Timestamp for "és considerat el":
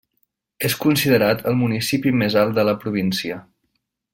0.69-1.59